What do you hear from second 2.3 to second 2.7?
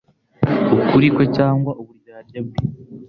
bwe»